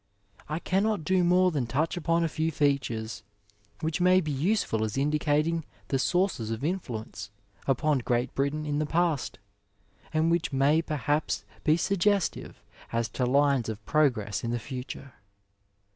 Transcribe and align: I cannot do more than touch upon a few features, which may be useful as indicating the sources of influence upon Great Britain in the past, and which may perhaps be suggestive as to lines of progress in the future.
I 0.49 0.57
cannot 0.57 1.03
do 1.03 1.23
more 1.23 1.51
than 1.51 1.67
touch 1.67 1.95
upon 1.95 2.23
a 2.23 2.27
few 2.27 2.49
features, 2.51 3.21
which 3.81 4.01
may 4.01 4.19
be 4.19 4.31
useful 4.31 4.83
as 4.83 4.97
indicating 4.97 5.63
the 5.89 5.99
sources 5.99 6.49
of 6.49 6.63
influence 6.63 7.29
upon 7.67 7.99
Great 7.99 8.33
Britain 8.33 8.65
in 8.65 8.79
the 8.79 8.87
past, 8.87 9.37
and 10.11 10.31
which 10.31 10.51
may 10.51 10.81
perhaps 10.81 11.45
be 11.63 11.77
suggestive 11.77 12.63
as 12.91 13.09
to 13.09 13.27
lines 13.27 13.69
of 13.69 13.85
progress 13.85 14.43
in 14.43 14.49
the 14.49 14.57
future. 14.57 15.13